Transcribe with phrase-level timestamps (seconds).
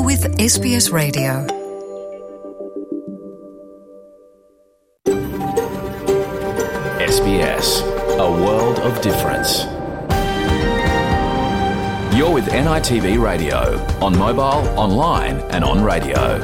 [0.00, 1.46] You're with SBS Radio.
[7.04, 7.82] SBS,
[8.18, 9.64] a world of difference.
[12.16, 16.40] You're with NITV Radio, on mobile, online, and on radio.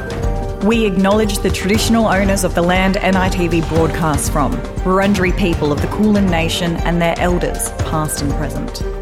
[0.63, 4.51] We acknowledge the traditional owners of the land NITV broadcasts from,
[4.85, 8.96] Wurundjeri people of the Kulin Nation and their elders, past and present.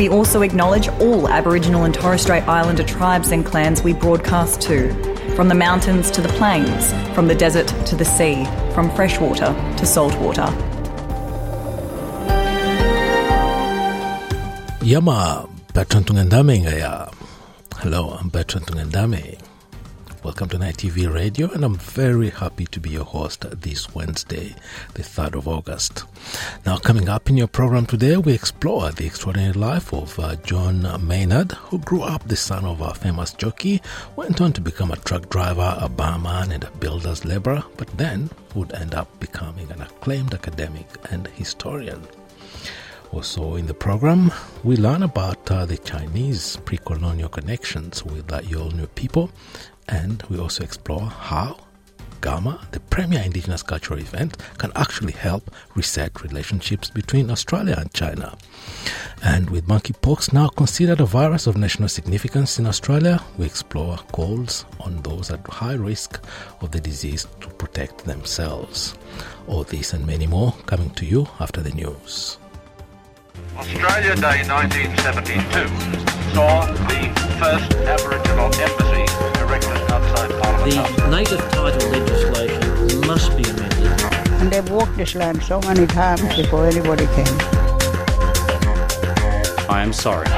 [0.00, 4.94] We also acknowledge all Aboriginal and Torres Strait Islander tribes and clans we broadcast to,
[5.36, 9.84] from the mountains to the plains, from the desert to the sea, from freshwater to
[9.84, 10.46] saltwater.
[14.82, 17.12] Yama Bertrand Tungandame.
[17.76, 19.49] Hello, I'm Bertrand.
[20.22, 24.54] Welcome to Night TV Radio, and I'm very happy to be your host this Wednesday,
[24.92, 26.04] the 3rd of August.
[26.66, 30.82] Now, coming up in your program today, we explore the extraordinary life of uh, John
[31.06, 33.80] Maynard, who grew up the son of a famous jockey,
[34.14, 38.28] went on to become a truck driver, a barman, and a builder's laborer, but then
[38.54, 42.06] would end up becoming an acclaimed academic and historian.
[43.12, 44.30] Also, in the program,
[44.62, 49.32] we learn about uh, the Chinese pre colonial connections with uh, Yolngu people,
[49.90, 51.56] and we also explore how
[52.20, 58.36] Garma, the premier indigenous cultural event, can actually help reset relationships between Australia and China.
[59.22, 64.66] And with monkeypox now considered a virus of national significance in Australia, we explore calls
[64.80, 66.20] on those at high risk
[66.60, 68.98] of the disease to protect themselves.
[69.46, 72.38] All this and many more coming to you after the news.
[73.56, 83.06] Australia Day 1972 saw the first Aboriginal embassy erected outside Parliament The native title legislation
[83.06, 84.00] must be amended.
[84.40, 87.36] And they've walked this land so many times before anybody came.
[89.68, 90.28] I am sorry.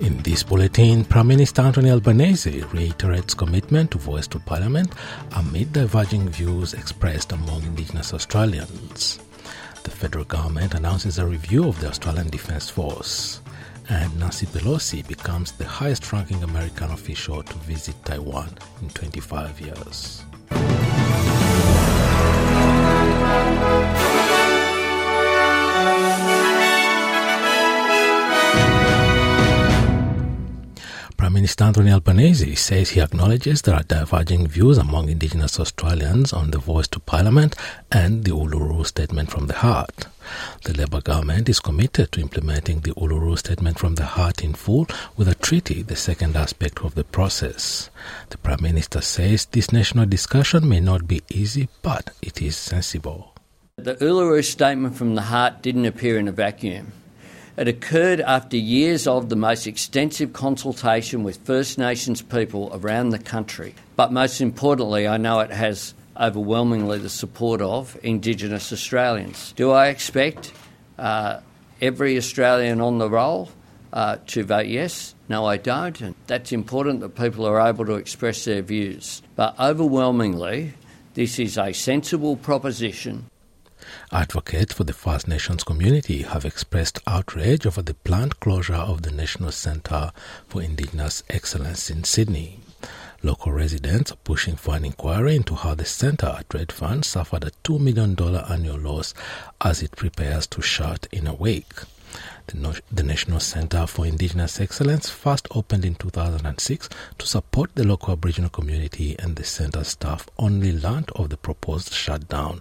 [0.00, 4.92] In this bulletin, Prime Minister Anthony Albanese reiterates commitment to voice to Parliament
[5.36, 9.20] amid diverging views expressed among Indigenous Australians.
[9.84, 13.40] The federal government announces a review of the Australian Defence Force.
[13.88, 20.22] And Nancy Pelosi becomes the highest ranking American official to visit Taiwan in 25 years.
[31.32, 36.50] Prime Minister Anthony Albanese says he acknowledges there are diverging views among Indigenous Australians on
[36.50, 37.56] the voice to Parliament
[37.90, 40.08] and the Uluru Statement from the Heart.
[40.64, 44.86] The Labour government is committed to implementing the Uluru Statement from the Heart in full
[45.16, 47.88] with a treaty, the second aspect of the process.
[48.28, 53.32] The Prime Minister says this national discussion may not be easy, but it is sensible.
[53.76, 56.92] The Uluru Statement from the Heart didn't appear in a vacuum.
[57.54, 63.18] It occurred after years of the most extensive consultation with First Nations people around the
[63.18, 63.74] country.
[63.94, 69.52] But most importantly, I know it has overwhelmingly the support of Indigenous Australians.
[69.52, 70.50] Do I expect
[70.98, 71.40] uh,
[71.82, 73.50] every Australian on the roll
[73.92, 75.14] uh, to vote yes?
[75.28, 76.00] No, I don't.
[76.00, 79.20] And that's important that people are able to express their views.
[79.36, 80.72] But overwhelmingly,
[81.12, 83.26] this is a sensible proposition
[84.12, 89.10] Advocates for the First Nations community have expressed outrage over the planned closure of the
[89.10, 90.12] National Centre
[90.46, 92.60] for Indigenous Excellence in Sydney.
[93.22, 97.52] Local residents are pushing for an inquiry into how the centre at Redfern suffered a
[97.64, 98.14] $2 million
[98.50, 99.14] annual loss
[99.62, 101.72] as it prepares to shut in a week.
[102.48, 107.84] The, no- the National Centre for Indigenous Excellence first opened in 2006 to support the
[107.86, 112.60] local Aboriginal community, and the centre staff only learned of the proposed shutdown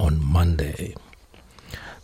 [0.00, 0.94] on Monday.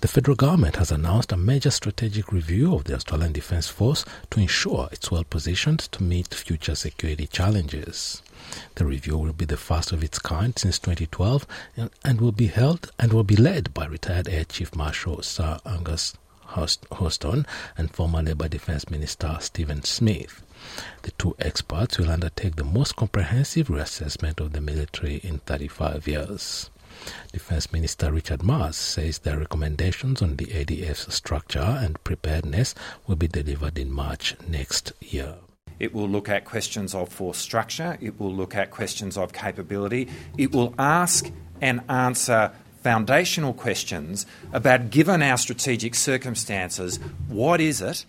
[0.02, 4.40] The federal government has announced a major strategic review of the Australian Defence Force to
[4.40, 8.22] ensure it's well positioned to meet future security challenges.
[8.74, 11.46] The review will be the first of its kind since 2012
[12.04, 16.14] and, will be held and will be led by retired Air Chief Marshal Sir Angus
[16.98, 17.46] Houston
[17.78, 20.42] and former Labour Defence Minister Stephen Smith.
[21.02, 26.70] The two experts will undertake the most comprehensive reassessment of the military in 35 years.
[27.32, 32.74] Defense Minister Richard Marles says their recommendations on the ADF's structure and preparedness
[33.06, 35.36] will be delivered in March next year.
[35.78, 40.08] It will look at questions of force structure, it will look at questions of capability,
[40.38, 42.52] it will ask and answer
[42.82, 46.98] foundational questions about, given our strategic circumstances,
[47.28, 48.06] what is it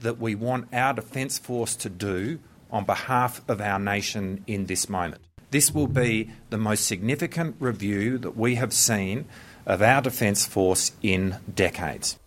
[0.00, 2.38] that we want our Defence Force to do
[2.70, 5.22] on behalf of our nation in this moment?
[5.50, 9.26] This will be the most significant review that we have seen
[9.64, 12.18] of our Defence Force in decades.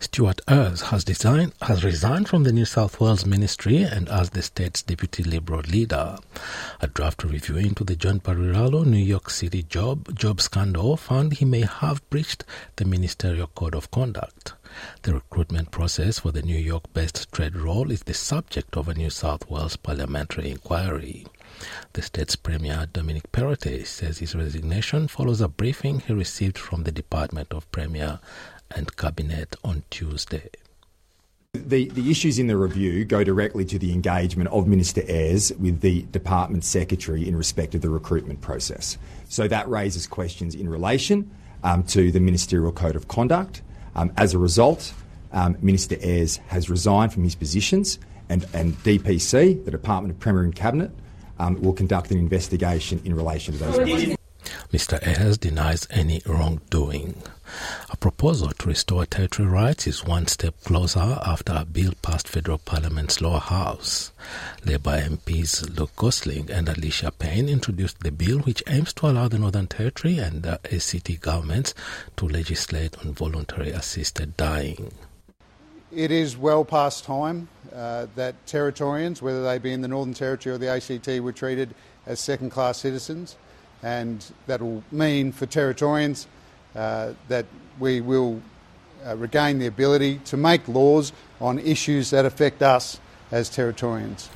[0.00, 4.40] Stuart Ayres has, designed, has resigned from the New South Wales Ministry and as the
[4.40, 6.16] state's deputy Liberal leader.
[6.80, 11.44] A draft review into the John Barilaro New York City job job scandal found he
[11.44, 12.44] may have breached
[12.76, 14.54] the ministerial code of conduct.
[15.02, 19.10] The recruitment process for the New York-based trade role is the subject of a New
[19.10, 21.26] South Wales parliamentary inquiry.
[21.92, 26.92] The state's Premier Dominic Perrottet says his resignation follows a briefing he received from the
[26.92, 28.20] Department of Premier
[28.70, 30.50] and Cabinet on Tuesday.
[31.54, 35.80] The, the issues in the review go directly to the engagement of Minister Ayres with
[35.80, 38.98] the Department Secretary in respect of the recruitment process.
[39.28, 41.30] So that raises questions in relation
[41.64, 43.62] um, to the Ministerial Code of Conduct.
[43.96, 44.92] Um, as a result,
[45.32, 50.42] um, Minister Ayres has resigned from his positions, and, and DPC, the Department of Premier
[50.42, 50.90] and Cabinet,
[51.38, 54.16] um, will conduct an investigation in relation to those questions.
[54.72, 54.98] Mr.
[55.06, 57.22] Ayres denies any wrongdoing.
[57.90, 62.58] A proposal to restore territory rights is one step closer after a bill passed federal
[62.58, 64.12] parliament's lower house.
[64.64, 69.38] Labour MPs Luke Gosling and Alicia Payne introduced the bill which aims to allow the
[69.38, 71.74] Northern Territory and the ACT governments
[72.16, 74.92] to legislate on voluntary assisted dying.
[75.90, 80.54] It is well past time uh, that Territorians, whether they be in the Northern Territory
[80.54, 81.74] or the ACT, were treated
[82.06, 83.36] as second class citizens
[83.82, 86.26] and that will mean for Territorians
[86.74, 87.46] uh, that
[87.78, 88.42] we will
[89.06, 93.00] uh, regain the ability to make laws on issues that affect us
[93.30, 94.28] as Territorians.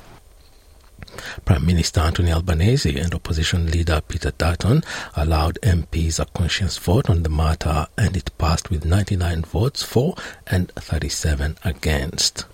[1.45, 4.83] Prime Minister Anthony Albanese and opposition leader Peter Dutton
[5.15, 10.15] allowed MPs a conscience vote on the matter and it passed with 99 votes for
[10.47, 12.45] and 37 against.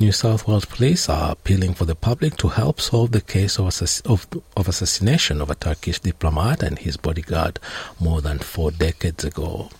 [0.00, 3.66] New South Wales police are appealing for the public to help solve the case of,
[4.04, 4.26] of,
[4.56, 7.60] of assassination of a Turkish diplomat and his bodyguard
[8.00, 9.70] more than four decades ago.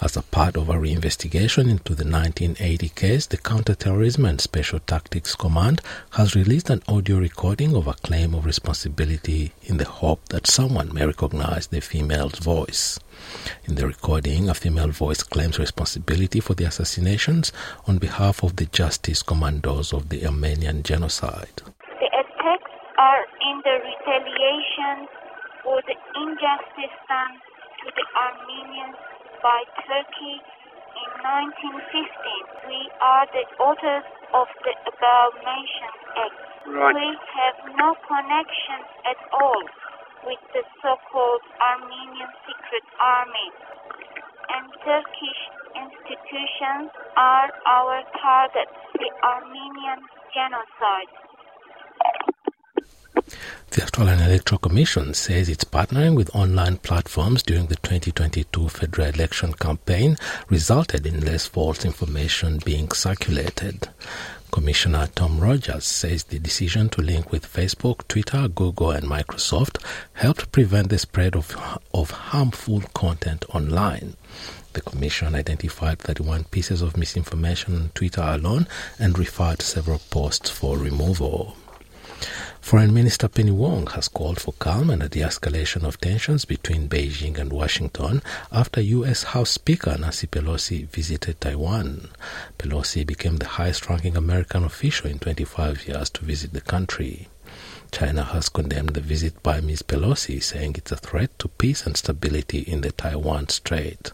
[0.00, 5.34] As a part of a reinvestigation into the 1980 case, the Counterterrorism and Special Tactics
[5.34, 5.80] Command
[6.10, 10.92] has released an audio recording of a claim of responsibility in the hope that someone
[10.92, 12.98] may recognize the female's voice.
[13.64, 17.52] In the recording, a female voice claims responsibility for the assassinations
[17.86, 21.62] on behalf of the Justice Commandos of the Armenian genocide.
[21.64, 25.08] The attacks are in the retaliation
[25.62, 27.40] for the injustice done
[27.80, 29.13] to the Armenians
[29.44, 32.64] by Turkey in 1915.
[32.64, 36.38] We are the authors of the above mentioned act.
[36.64, 36.96] Right.
[36.96, 39.64] We have no connection at all
[40.24, 43.48] with the so-called Armenian Secret Army.
[44.48, 45.40] And Turkish
[45.76, 46.88] institutions
[47.20, 50.00] are our targets, the Armenian
[50.32, 51.12] genocide.
[53.14, 59.52] The Australian Electoral Commission says it's partnering with online platforms during the 2022 federal election
[59.52, 60.16] campaign
[60.48, 63.88] resulted in less false information being circulated.
[64.50, 69.80] Commissioner Tom Rogers says the decision to link with Facebook, Twitter, Google, and Microsoft
[70.14, 71.56] helped prevent the spread of,
[71.92, 74.16] of harmful content online.
[74.72, 78.66] The Commission identified 31 pieces of misinformation on Twitter alone
[78.98, 81.56] and referred several posts for removal.
[82.60, 87.38] Foreign Minister Penny Wong has called for calm and a de-escalation of tensions between Beijing
[87.38, 89.22] and Washington after U.S.
[89.24, 92.08] House Speaker Nancy Pelosi visited Taiwan.
[92.58, 97.28] Pelosi became the highest-ranking American official in 25 years to visit the country.
[97.92, 99.82] China has condemned the visit by Ms.
[99.82, 104.12] Pelosi, saying it's a threat to peace and stability in the Taiwan Strait.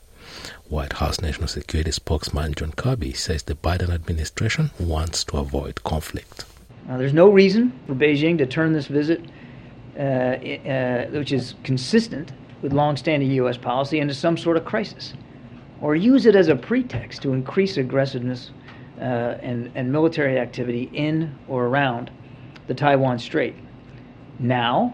[0.69, 6.45] White House National Security spokesman John Kirby says the Biden administration wants to avoid conflict.
[6.91, 9.21] Uh, there's no reason for Beijing to turn this visit,
[9.97, 12.33] uh, uh, which is consistent
[12.63, 13.57] with longstanding U.S.
[13.57, 15.15] policy, into some sort of crisis,
[15.81, 18.51] or use it as a pretext to increase aggressiveness
[18.99, 19.03] uh,
[19.41, 22.11] and, and military activity in or around
[22.67, 23.55] the Taiwan Strait,
[24.41, 24.93] now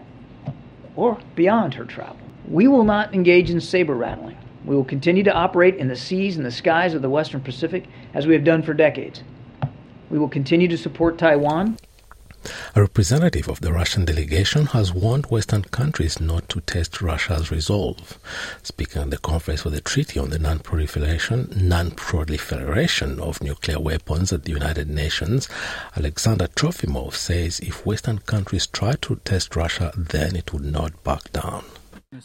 [0.95, 2.19] or beyond her travel.
[2.47, 4.37] We will not engage in saber rattling.
[4.65, 7.85] We will continue to operate in the seas and the skies of the Western Pacific
[8.13, 9.23] as we have done for decades.
[10.11, 11.77] We will continue to support Taiwan.
[12.75, 18.19] A representative of the Russian delegation has warned Western countries not to test Russia's resolve.
[18.63, 24.43] Speaking at the conference for the Treaty on the Non-Proliferation, Non-Proliferation of Nuclear Weapons at
[24.43, 25.49] the United Nations,
[25.95, 31.31] Alexander Trofimov says if Western countries try to test Russia, then it would not back
[31.33, 31.63] down.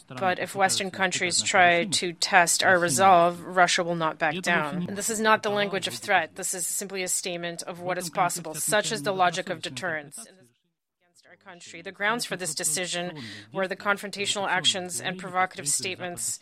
[0.07, 4.85] But if Western countries try to test our resolve, Russia will not back down.
[4.87, 6.35] And this is not the language of threat.
[6.35, 8.53] This is simply a statement of what is possible.
[8.53, 10.17] Such is the logic of deterrence.
[10.19, 11.81] Against our country.
[11.81, 13.17] The grounds for this decision
[13.51, 16.39] were the confrontational actions and provocative statements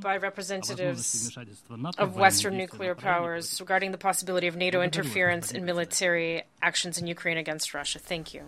[0.00, 1.36] by representatives
[1.98, 7.38] of Western nuclear powers regarding the possibility of NATO interference in military actions in Ukraine
[7.38, 7.98] against Russia.
[7.98, 8.46] Thank you.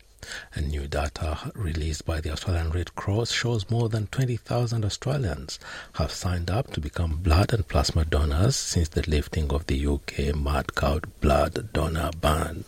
[0.54, 5.58] And new data released by the Australian Red Cross shows more than 20,000 Australians
[5.94, 10.34] have signed up to become blood and plasma donors since the lifting of the UK
[10.36, 12.64] mad cow blood donor ban.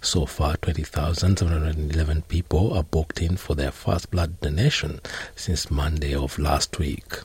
[0.00, 5.00] So far, 20,711 people are booked in for their first blood donation
[5.34, 7.18] since Monday of last week.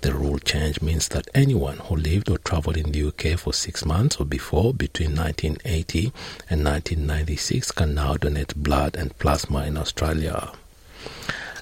[0.00, 3.84] The rule change means that anyone who lived or travelled in the UK for six
[3.84, 6.12] months or before between 1980
[6.48, 10.52] and 1996 can now donate blood and plasma in Australia.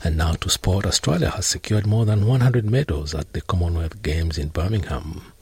[0.04, 4.38] And now to sport, Australia has secured more than 100 medals at the Commonwealth Games
[4.38, 5.32] in Birmingham.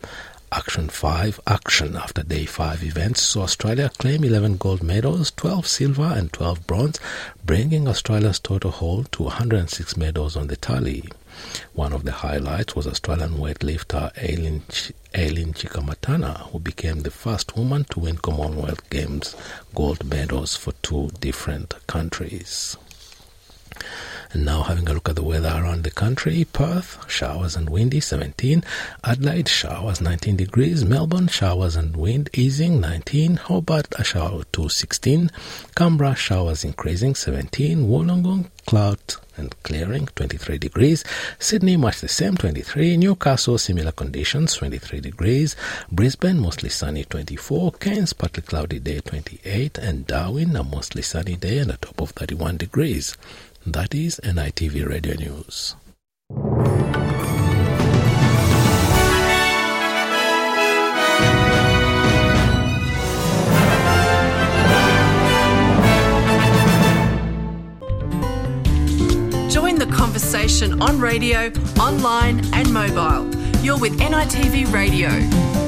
[0.53, 6.13] Action 5 action after day 5 events saw Australia claim 11 gold medals, 12 silver
[6.15, 7.01] and 12 bronze,
[7.45, 11.03] bringing Australia's total haul to 106 medals on the tally.
[11.73, 17.57] One of the highlights was Australian weightlifter Eileen, Ch- Eileen Cikamatana, who became the first
[17.57, 19.35] woman to win Commonwealth Games
[19.75, 22.77] gold medals for two different countries.
[24.35, 26.45] And now having a look at the weather around the country.
[26.45, 28.65] Perth, showers and windy 17.
[29.05, 30.85] Adelaide, showers 19 degrees.
[30.85, 33.37] Melbourne, showers and wind easing 19.
[33.37, 35.31] Hobart, a shower to 16.
[35.77, 37.87] Canberra, showers increasing 17.
[37.87, 38.99] Wollongong, cloud
[39.37, 41.05] and clearing 23 degrees.
[41.39, 42.97] Sydney, much the same 23.
[42.97, 45.55] Newcastle, similar conditions 23 degrees.
[45.93, 47.71] Brisbane, mostly sunny 24.
[47.73, 49.79] Cairns, partly cloudy day 28.
[49.79, 53.17] And Darwin, a mostly sunny day and a top of 31 degrees.
[53.67, 55.75] That is NITV Radio News.
[69.51, 73.35] Join the conversation on radio, online, and mobile.
[73.63, 75.64] You're with NITV Radio.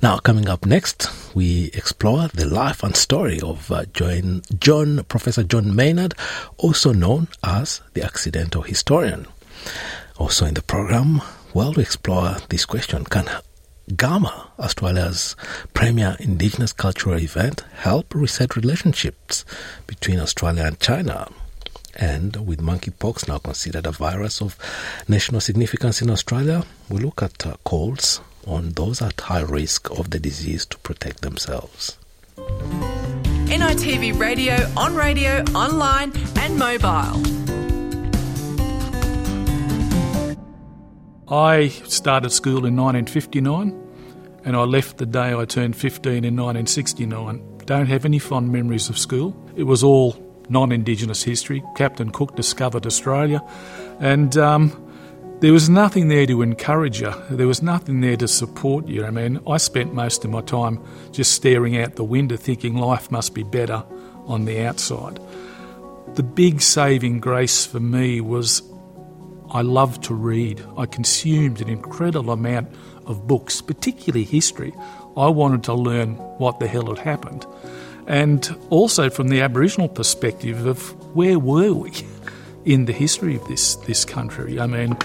[0.00, 5.42] Now, coming up next, we explore the life and story of uh, John, John, Professor
[5.42, 6.14] John Maynard,
[6.56, 9.26] also known as the accidental historian.
[10.16, 11.20] Also in the program,
[11.52, 13.28] well, we explore this question: Can
[13.96, 15.34] GARMA, Australia's
[15.74, 19.44] premier Indigenous cultural event, help reset relationships
[19.88, 21.28] between Australia and China?
[21.96, 24.56] And with monkeypox now considered a virus of
[25.08, 30.10] national significance in Australia, we look at uh, calls on those at high risk of
[30.10, 31.98] the disease to protect themselves.
[32.36, 37.22] NITV Radio, on radio, online, and mobile.
[41.30, 43.88] I started school in 1959
[44.44, 47.58] and I left the day I turned 15 in 1969.
[47.66, 49.36] Don't have any fond memories of school.
[49.56, 50.16] It was all
[50.48, 51.62] non Indigenous history.
[51.76, 53.42] Captain Cook discovered Australia
[54.00, 54.87] and um,
[55.40, 57.12] there was nothing there to encourage you.
[57.30, 59.04] There was nothing there to support you.
[59.04, 63.12] I mean, I spent most of my time just staring out the window thinking life
[63.12, 63.84] must be better
[64.26, 65.20] on the outside.
[66.14, 68.62] The big saving grace for me was
[69.50, 70.60] I loved to read.
[70.76, 72.74] I consumed an incredible amount
[73.06, 74.74] of books, particularly history.
[75.16, 77.46] I wanted to learn what the hell had happened.
[78.08, 81.92] And also from the Aboriginal perspective of where were we
[82.64, 84.58] in the history of this, this country?
[84.58, 84.96] I mean,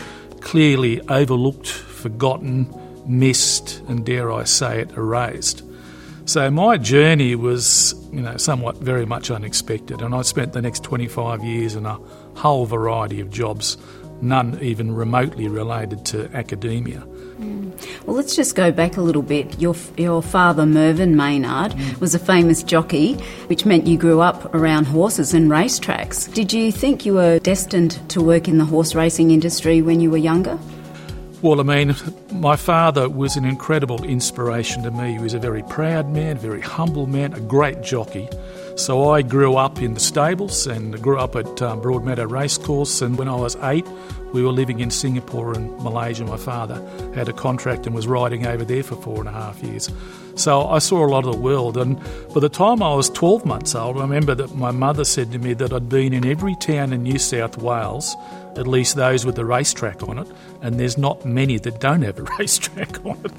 [0.44, 2.68] clearly overlooked, forgotten,
[3.06, 5.64] missed, and dare I say it, erased.
[6.26, 10.84] So my journey was, you know, somewhat very much unexpected, and I spent the next
[10.84, 12.00] 25 years in a
[12.36, 13.78] whole variety of jobs,
[14.24, 17.01] none even remotely related to academia.
[17.39, 17.74] Mm.
[18.06, 19.60] Well, let's just go back a little bit.
[19.60, 22.00] Your, your father, Mervyn Maynard, mm.
[22.00, 23.15] was a famous jockey,
[23.48, 26.34] which meant you grew up around horses and racetracks.
[26.34, 30.10] Did you think you were destined to work in the horse racing industry when you
[30.10, 30.58] were younger?
[31.42, 31.94] Well, I mean,
[32.32, 35.13] my father was an incredible inspiration to me.
[35.13, 38.30] He was a very proud man, very humble man, a great jockey.
[38.75, 43.03] So I grew up in the stables and grew up at um, Broadmeadow Racecourse.
[43.03, 43.86] And when I was eight,
[44.34, 46.25] we were living in Singapore and Malaysia.
[46.25, 46.82] My father
[47.13, 49.92] had a contract and was riding over there for four and a half years.
[50.36, 51.77] So I saw a lot of the world.
[51.77, 52.00] And
[52.34, 55.39] by the time I was 12 months old, I remember that my mother said to
[55.39, 58.15] me that I'd been in every town in New South Wales,
[58.58, 60.27] at least those with a racetrack on it,
[60.63, 63.32] and there's not many that don't have a racetrack on it.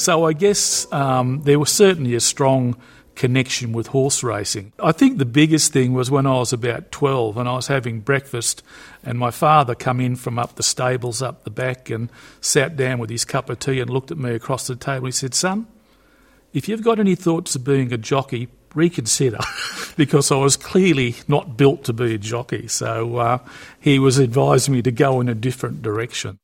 [0.00, 2.76] So I guess um, there was certainly a strong
[3.16, 4.72] connection with horse racing.
[4.78, 8.00] I think the biggest thing was when I was about 12 and I was having
[8.00, 8.62] breakfast
[9.02, 12.98] and my father come in from up the stables up the back and sat down
[12.98, 15.06] with his cup of tea and looked at me across the table.
[15.06, 15.66] He said, "Son,
[16.52, 19.40] if you've got any thoughts of being a jockey, reconsider
[19.96, 22.68] because I was clearly not built to be a jockey.
[22.68, 23.38] So uh,
[23.80, 26.38] he was advising me to go in a different direction.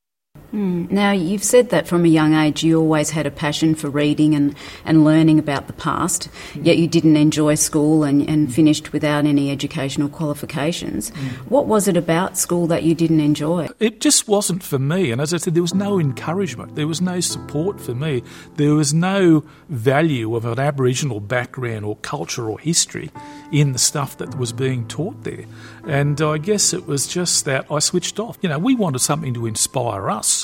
[0.53, 0.91] Mm.
[0.91, 4.35] Now, you've said that from a young age you always had a passion for reading
[4.35, 4.55] and,
[4.85, 6.67] and learning about the past, mm.
[6.67, 11.11] yet you didn't enjoy school and, and finished without any educational qualifications.
[11.11, 11.29] Mm.
[11.49, 13.69] What was it about school that you didn't enjoy?
[13.81, 15.11] It just wasn't for me.
[15.11, 18.23] And as I said, there was no encouragement, there was no support for me,
[18.57, 23.11] there was no value of an Aboriginal background or culture or history
[23.53, 25.45] in the stuff that was being taught there.
[25.87, 28.39] And I guess it was just that I switched off.
[28.43, 30.42] You know, we wanted something to inspire us.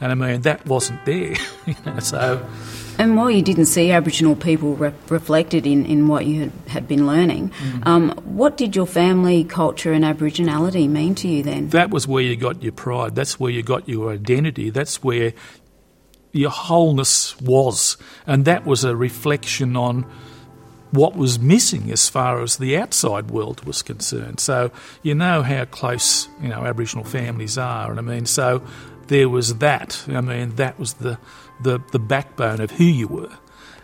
[0.00, 1.36] And I mean, that wasn't there.
[1.66, 2.46] you know, so.
[2.98, 6.88] And while you didn't see Aboriginal people re- reflected in, in what you had, had
[6.88, 7.86] been learning, mm.
[7.86, 11.70] um, what did your family culture and Aboriginality mean to you then?
[11.70, 13.14] That was where you got your pride.
[13.14, 14.70] That's where you got your identity.
[14.70, 15.32] That's where
[16.32, 17.96] your wholeness was.
[18.26, 20.04] And that was a reflection on
[20.94, 24.38] what was missing as far as the outside world was concerned.
[24.38, 24.70] So
[25.02, 28.62] you know how close you know Aboriginal families are, and I mean, so
[29.08, 30.04] there was that.
[30.08, 31.18] I mean, that was the
[31.60, 33.38] the, the backbone of who you were,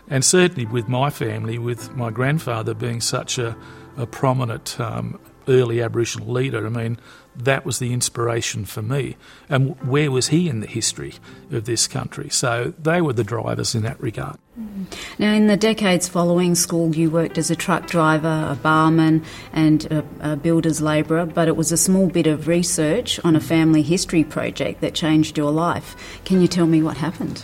[0.07, 3.55] and certainly with my family, with my grandfather being such a,
[3.97, 6.65] a prominent um, early Aboriginal leader.
[6.65, 6.99] I mean,
[7.35, 9.15] that was the inspiration for me.
[9.49, 11.15] And where was he in the history
[11.51, 12.29] of this country?
[12.29, 14.37] So they were the drivers in that regard.
[14.59, 14.83] Mm-hmm.
[15.17, 19.23] Now, in the decades following school, you worked as a truck driver, a barman,
[19.53, 23.39] and a, a builder's labourer, but it was a small bit of research on a
[23.39, 25.95] family history project that changed your life.
[26.25, 27.43] Can you tell me what happened?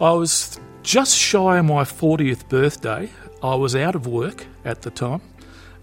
[0.00, 3.10] I was just shy of my 40th birthday.
[3.42, 5.20] I was out of work at the time.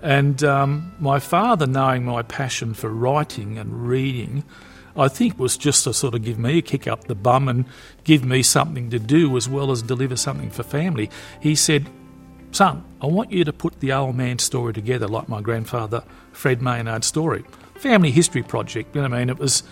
[0.01, 4.43] And um, my father, knowing my passion for writing and reading,
[4.95, 7.65] I think was just to sort of give me a kick up the bum and
[8.03, 11.09] give me something to do as well as deliver something for family.
[11.39, 11.89] He said,
[12.51, 16.03] Son, I want you to put the old man's story together like my grandfather
[16.33, 17.45] Fred Maynard's story.
[17.75, 18.95] Family history project.
[18.95, 19.63] You know, I mean, it was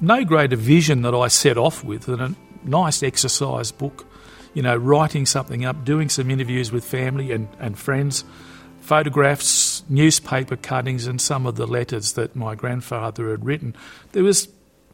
[0.00, 2.34] no greater vision that I set off with than a
[2.64, 4.06] nice exercise book.
[4.54, 8.24] You know, writing something up, doing some interviews with family and, and friends
[8.88, 13.76] photographs, newspaper cuttings, and some of the letters that my grandfather had written.
[14.12, 14.48] There was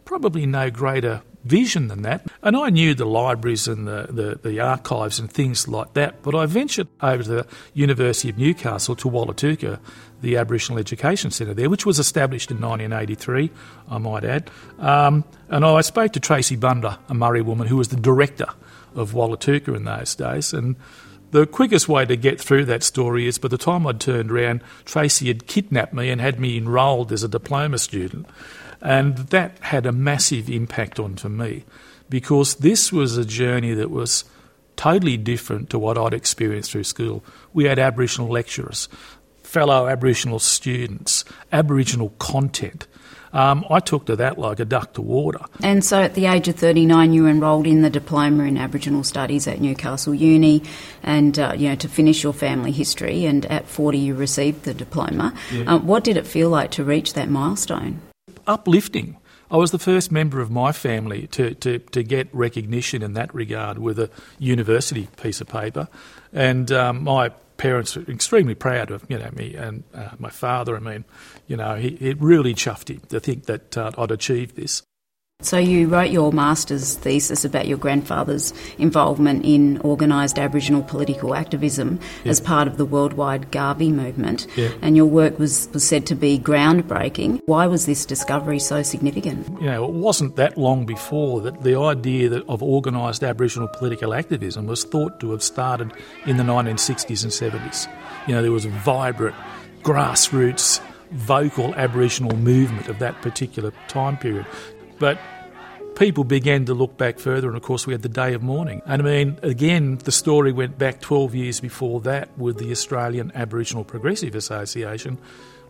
[0.04, 2.26] probably no greater vision than that.
[2.42, 6.34] And I knew the libraries and the, the, the, archives and things like that, but
[6.34, 9.78] I ventured over to the University of Newcastle to Wollotuka,
[10.22, 13.48] the Aboriginal Education Centre there, which was established in 1983,
[13.90, 14.50] I might add.
[14.80, 18.48] Um, and I spoke to Tracey Bunda, a Murri woman who was the director
[18.96, 20.74] of Wollotuka in those days, and
[21.34, 24.62] the quickest way to get through that story is by the time I'd turned around,
[24.84, 28.28] Tracy had kidnapped me and had me enrolled as a diploma student.
[28.80, 31.64] And that had a massive impact onto me
[32.08, 34.22] because this was a journey that was
[34.76, 37.24] totally different to what I'd experienced through school.
[37.52, 38.88] We had Aboriginal lecturers,
[39.54, 42.88] fellow Aboriginal students, Aboriginal content.
[43.32, 45.38] Um, I took to that like a duck to water.
[45.62, 49.46] And so at the age of 39, you enrolled in the diploma in Aboriginal Studies
[49.46, 50.64] at Newcastle Uni
[51.04, 53.26] and, uh, you know, to finish your family history.
[53.26, 55.32] And at 40, you received the diploma.
[55.52, 55.64] Yeah.
[55.66, 58.00] Um, what did it feel like to reach that milestone?
[58.48, 59.18] Uplifting.
[59.52, 63.32] I was the first member of my family to, to, to get recognition in that
[63.32, 65.86] regard with a university piece of paper.
[66.32, 67.30] And um, my
[67.64, 70.76] parents were extremely proud of you know me and uh, my father.
[70.76, 71.06] I mean,
[71.46, 74.82] you know, he, it really chuffed him to think that uh, I'd achieved this.
[75.40, 81.98] So you wrote your master's thesis about your grandfather's involvement in organised Aboriginal political activism
[82.22, 82.30] yeah.
[82.30, 84.70] as part of the worldwide Garvey movement, yeah.
[84.80, 87.40] and your work was, was said to be groundbreaking.
[87.46, 89.60] Why was this discovery so significant?
[89.60, 94.14] You know, it wasn't that long before that the idea that of organised Aboriginal political
[94.14, 95.92] activism was thought to have started
[96.26, 97.88] in the 1960s and 70s.
[98.28, 99.36] You know, there was a vibrant
[99.82, 100.80] grassroots
[101.14, 104.46] vocal Aboriginal movement of that particular time period.
[104.98, 105.18] But
[105.96, 108.82] people began to look back further, and of course, we had the Day of Mourning.
[108.86, 113.32] And I mean, again, the story went back 12 years before that with the Australian
[113.34, 115.18] Aboriginal Progressive Association,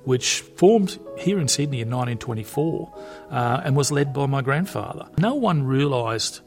[0.04, 2.92] which formed here in Sydney in 1924
[3.30, 5.06] uh, and was led by my grandfather.
[5.18, 6.40] No one realised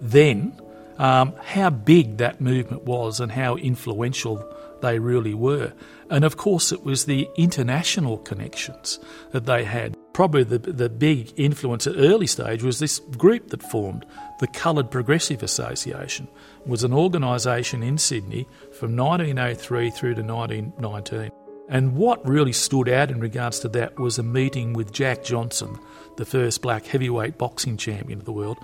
[0.00, 0.60] then
[0.98, 4.44] um, how big that movement was and how influential
[4.80, 5.72] they really were.
[6.10, 8.98] And of course, it was the international connections
[9.32, 9.96] that they had.
[10.12, 14.04] Probably the, the big influence at early stage was this group that formed,
[14.40, 16.28] the Coloured Progressive Association.
[16.60, 21.30] It was an organisation in Sydney from 1903 through to 1919.
[21.68, 25.78] And what really stood out in regards to that was a meeting with Jack Johnson,
[26.16, 28.56] the first black heavyweight boxing champion of the world.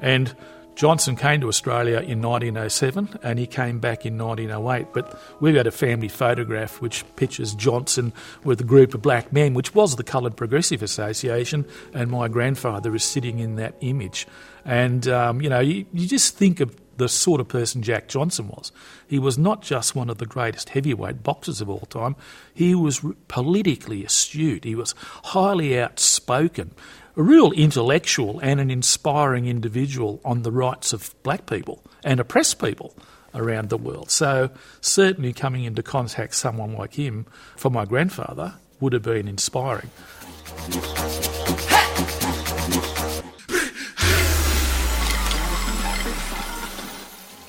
[0.00, 0.34] And
[0.78, 4.86] Johnson came to Australia in 1907 and he came back in 1908.
[4.92, 8.12] But we've got a family photograph which pictures Johnson
[8.44, 12.94] with a group of black men, which was the Coloured Progressive Association, and my grandfather
[12.94, 14.28] is sitting in that image.
[14.64, 18.46] And, um, you know, you, you just think of the sort of person Jack Johnson
[18.46, 18.70] was.
[19.08, 22.14] He was not just one of the greatest heavyweight boxers of all time,
[22.54, 26.72] he was politically astute, he was highly outspoken,
[27.18, 32.62] a real intellectual and an inspiring individual on the rights of black people and oppressed
[32.62, 32.94] people
[33.34, 34.08] around the world.
[34.08, 34.50] So,
[34.80, 37.26] certainly coming into contact someone like him
[37.56, 39.90] for my grandfather would have been inspiring.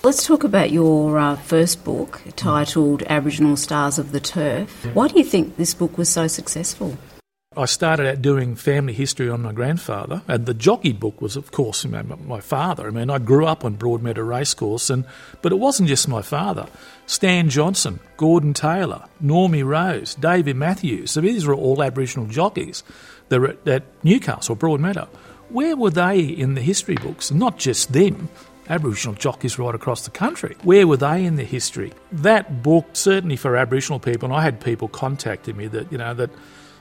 [0.02, 4.86] Let's talk about your uh, first book titled Aboriginal Stars of the Turf.
[4.96, 6.98] Why do you think this book was so successful?
[7.60, 11.52] I started out doing family history on my grandfather, and the jockey book was, of
[11.52, 12.88] course, my father.
[12.88, 15.04] I mean, I grew up on Broadmeadow Racecourse, and
[15.42, 16.68] but it wasn't just my father.
[17.06, 21.12] Stan Johnson, Gordon Taylor, Normie Rose, David Matthews.
[21.12, 22.82] So these were all Aboriginal jockeys
[23.28, 25.10] that were at Newcastle, Broadmeadow.
[25.50, 27.30] Where were they in the history books?
[27.30, 28.30] Not just them.
[28.70, 30.56] Aboriginal jockeys right across the country.
[30.64, 31.92] Where were they in the history?
[32.12, 36.14] That book, certainly for Aboriginal people, and I had people contacting me that, you know,
[36.14, 36.30] that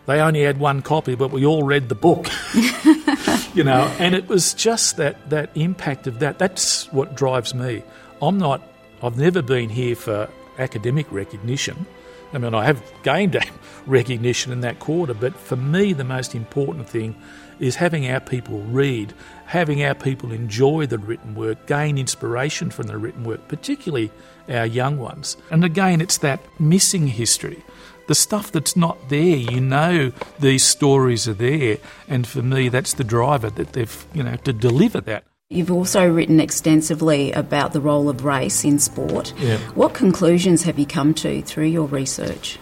[0.09, 2.29] they only had one copy, but we all read the book.
[3.55, 6.39] you know, and it was just that, that impact of that.
[6.39, 7.83] That's what drives me.
[8.23, 8.63] I'm not,
[9.03, 11.85] I've never been here for academic recognition.
[12.33, 13.37] I mean, I have gained
[13.87, 17.15] recognition in that quarter, but for me, the most important thing
[17.61, 19.13] is having our people read,
[19.45, 24.11] having our people enjoy the written work, gain inspiration from the written work, particularly
[24.49, 25.37] our young ones.
[25.51, 27.63] And again, it's that missing history.
[28.09, 32.95] The stuff that's not there, you know, these stories are there, and for me, that's
[32.95, 35.25] the driver that they've, you know, to deliver that.
[35.51, 39.33] You've also written extensively about the role of race in sport.
[39.39, 39.59] Yeah.
[39.75, 42.59] What conclusions have you come to through your research?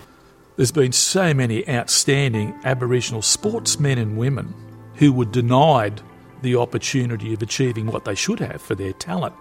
[0.57, 4.55] There's been so many outstanding Aboriginal sportsmen and women
[4.95, 6.01] who were denied
[6.43, 9.35] the opportunity of achieving what they should have for their talent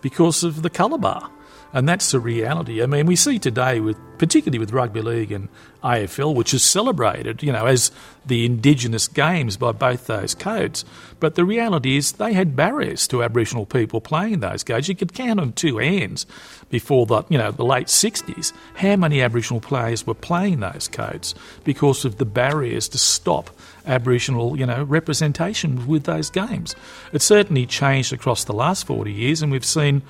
[0.00, 1.30] because of the colour bar.
[1.72, 2.82] And that's the reality.
[2.82, 5.48] I mean, we see today, with particularly with rugby league and
[5.84, 7.92] AFL, which is celebrated, you know, as
[8.26, 10.84] the Indigenous games by both those codes.
[11.20, 14.88] But the reality is, they had barriers to Aboriginal people playing those games.
[14.88, 16.26] You could count on two hands
[16.70, 21.34] before the, you know, the late '60s how many Aboriginal players were playing those codes
[21.62, 23.50] because of the barriers to stop
[23.86, 26.74] Aboriginal, you know, representation with those games.
[27.12, 30.02] It's certainly changed across the last 40 years, and we've seen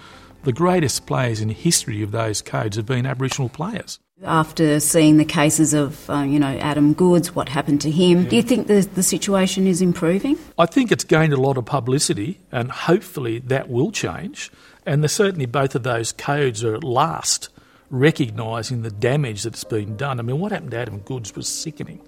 [0.42, 3.98] the greatest players in the history of those codes have been Aboriginal players.
[4.22, 8.36] After seeing the cases of, uh, you know, Adam Goodes, what happened to him, do
[8.36, 10.36] you think the, the situation is improving?
[10.58, 14.50] I think it's gained a lot of publicity, and hopefully that will change.
[14.84, 17.48] And certainly both of those codes are at last
[17.88, 20.20] recognising the damage that's been done.
[20.20, 22.00] I mean, what happened to Adam Goodes was sickening.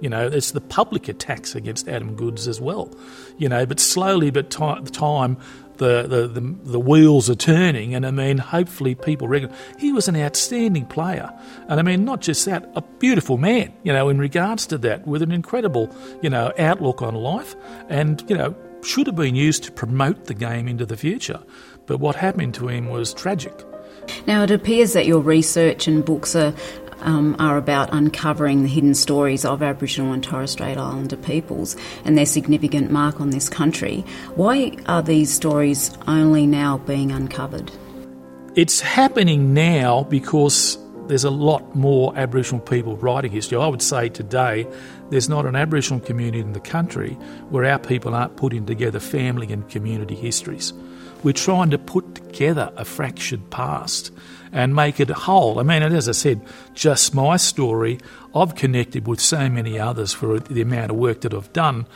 [0.00, 2.92] You know, it's the public attacks against Adam Goodes as well.
[3.38, 5.38] You know, but slowly, but time, time
[5.76, 10.08] the, the, the, the, wheels are turning, and I mean, hopefully people recognize he was
[10.08, 11.32] an outstanding player,
[11.68, 15.06] and I mean, not just that, a beautiful man, you know, in regards to that,
[15.06, 17.54] with an incredible, you know, outlook on life,
[17.88, 21.42] and you know, should have been used to promote the game into the future.
[21.86, 23.64] But what happened to him was tragic.
[24.26, 26.54] Now, it appears that your research and books are
[27.04, 32.18] um, are about uncovering the hidden stories of Aboriginal and Torres Strait Islander peoples and
[32.18, 34.04] their significant mark on this country.
[34.34, 37.70] Why are these stories only now being uncovered?
[38.56, 43.58] It's happening now because there's a lot more Aboriginal people writing history.
[43.58, 44.66] I would say today
[45.10, 47.10] there's not an Aboriginal community in the country
[47.50, 50.72] where our people aren't putting together family and community histories.
[51.22, 54.12] We're trying to put together a fractured past
[54.54, 55.58] and make it whole.
[55.58, 56.40] I mean, as I said,
[56.74, 57.98] just my story,
[58.34, 61.86] I've connected with so many others for the amount of work that I've done.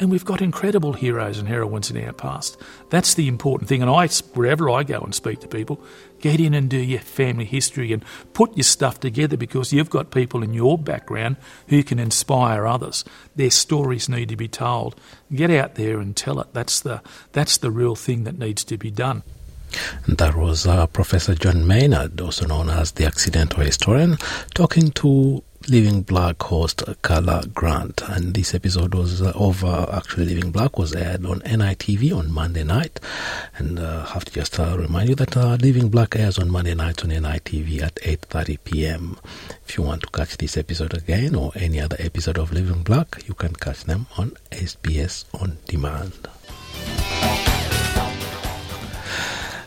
[0.00, 2.56] And we've got incredible heroes and heroines in our past.
[2.90, 3.82] That's the important thing.
[3.82, 5.80] And I, wherever I go and speak to people,
[6.20, 10.10] get in and do your family history and put your stuff together because you've got
[10.10, 11.36] people in your background
[11.68, 13.04] who can inspire others.
[13.34, 15.00] Their stories need to be told.
[15.32, 16.48] Get out there and tell it.
[16.52, 17.00] That's the,
[17.32, 19.22] that's the real thing that needs to be done.
[20.06, 24.16] That was uh, Professor John Maynard, also known as the accidental historian,
[24.54, 28.00] talking to Living Black host Karla Grant.
[28.08, 32.64] And this episode was uh, uh, actually Living Black was aired on NITV on Monday
[32.64, 33.00] night.
[33.56, 36.50] And uh, I have to just uh, remind you that uh, Living Black airs on
[36.50, 39.18] Monday night on NITV at 8.30 p.m.
[39.66, 43.22] If you want to catch this episode again or any other episode of Living Black,
[43.26, 46.28] you can catch them on SBS On Demand.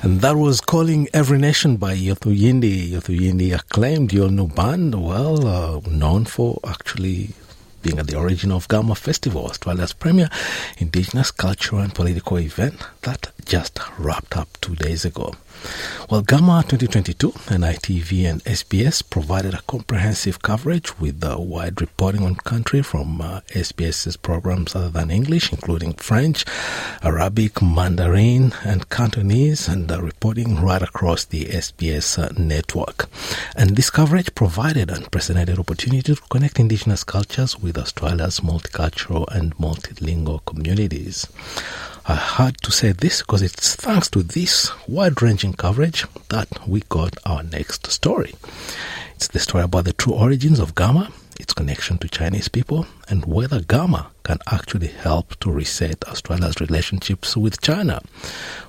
[0.04, 2.90] And that was Calling Every Nation by Yothu Yindi.
[2.90, 7.30] Yothu Yindi, acclaimed your new band, well, uh, known for actually
[7.84, 10.30] being at the origin of Garma Festival, Australia's premier
[10.80, 15.34] Indigenous cultural and political event that just wrapped up two days ago.
[16.10, 22.36] Well, Garma 2022 and ITV and SBS provided a comprehensive coverage with wide reporting on
[22.36, 26.46] country from uh, SBS's programs other than English, including French,
[27.04, 33.08] Arabic, Mandarin, and Cantonese, and uh, reporting right across the SBS uh, network.
[33.56, 40.44] And this coverage provided unprecedented opportunity to connect Indigenous cultures with Australia's multicultural and multilingual
[40.46, 41.28] communities.
[42.06, 46.82] I had to say this because it's thanks to this wide ranging coverage that we
[46.90, 48.34] got our next story.
[49.16, 53.26] It's the story about the true origins of Garma, its connection to Chinese people, and
[53.26, 58.02] whether Garma can actually help to reset Australia's relationships with China.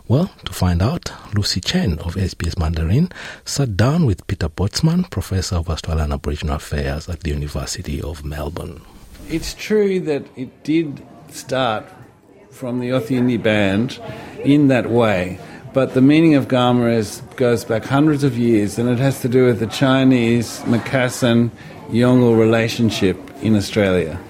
[0.09, 3.11] Well, to find out, Lucy Chen of SBS Mandarin
[3.47, 8.83] sat down with Peter Botsman, Professor of Australian Aboriginal Affairs at the University of Melbourne.
[9.29, 11.87] It's true that it did start
[12.53, 13.99] from the Yothu Yindi band
[14.45, 15.39] in that way.
[15.73, 19.29] But the meaning of Garma is, goes back hundreds of years, and it has to
[19.29, 21.51] do with the Chinese Macassan
[21.89, 24.21] Yolngu relationship in Australia.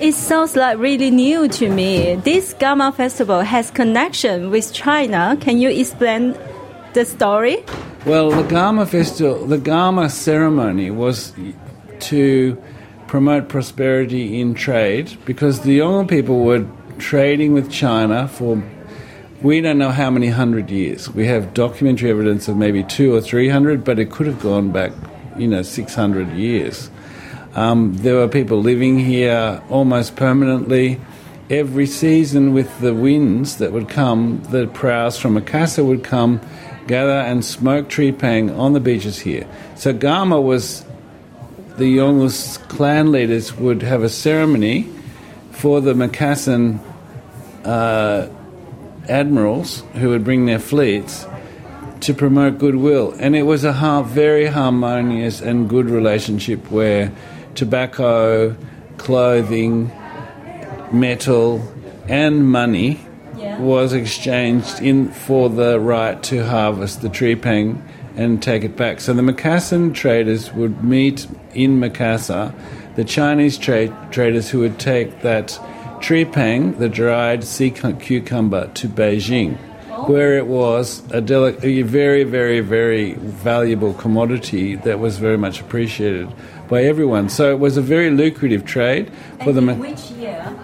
[0.00, 2.14] It sounds like really new to me.
[2.16, 5.36] This Garma festival has connection with China.
[5.38, 6.34] Can you explain
[6.94, 7.62] the story?
[8.06, 11.34] Well, the Garma festival, the Garma ceremony was
[12.00, 12.56] to
[13.08, 18.62] promote prosperity in trade because the Yolngu people would trading with China for
[19.40, 21.08] we don't know how many hundred years.
[21.08, 24.72] We have documentary evidence of maybe two or three hundred, but it could have gone
[24.72, 24.92] back,
[25.36, 26.90] you know, six hundred years.
[27.54, 31.00] Um, there were people living here almost permanently.
[31.50, 36.40] Every season, with the winds that would come, the prows from Macassar would come,
[36.86, 39.48] gather and smoke trepang on the beaches here.
[39.74, 40.84] So Garma was
[41.78, 44.92] the Yolngu's clan leaders would have a ceremony
[45.52, 46.80] for the Macassan
[47.68, 48.28] uh,
[49.08, 51.26] admirals who would bring their fleets
[52.00, 53.14] to promote goodwill.
[53.18, 57.12] And it was a ha- very harmonious and good relationship where
[57.54, 58.56] tobacco,
[58.96, 59.92] clothing,
[60.90, 61.62] metal,
[62.08, 63.00] and money
[63.36, 63.58] yeah.
[63.58, 67.82] was exchanged in for the right to harvest the trepang
[68.16, 69.00] and take it back.
[69.00, 72.54] So the Macassan traders would meet in Macassar,
[72.96, 75.60] the Chinese trade traders who would take that
[76.00, 79.56] Trepang, the dried sea cucumber, to Beijing,
[80.08, 86.32] where it was a, a very, very, very valuable commodity that was very much appreciated
[86.68, 87.28] by everyone.
[87.28, 89.10] So it was a very lucrative trade
[89.42, 89.78] for them.
[89.78, 90.56] which year?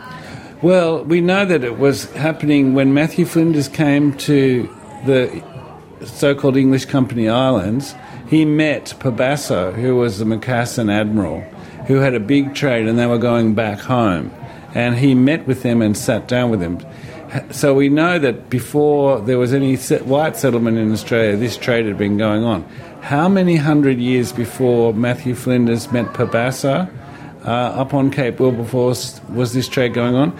[0.62, 4.68] Well, we know that it was happening when Matthew Flinders came to
[5.05, 5.42] the
[6.07, 7.94] so-called English Company Islands.
[8.29, 11.40] He met Pobasso, who was the Macassan admiral,
[11.87, 14.31] who had a big trade, and they were going back home
[14.75, 16.85] and he met with them and sat down with them.
[17.51, 21.99] So we know that before there was any white settlement in Australia, this trade had
[21.99, 22.63] been going on.
[23.01, 26.89] How many hundred years before Matthew Flinders met Pobasso
[27.45, 30.37] uh, up on Cape Wilberforce was this trade going on?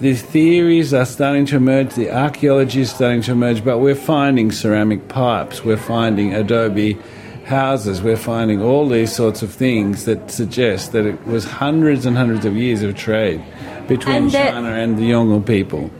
[0.00, 4.52] The theories are starting to emerge, the archaeology is starting to emerge, but we're finding
[4.52, 6.98] ceramic pipes, we're finding adobe
[7.46, 12.16] houses, we're finding all these sorts of things that suggest that it was hundreds and
[12.16, 13.42] hundreds of years of trade
[13.88, 15.90] between and China and the Yolngu people.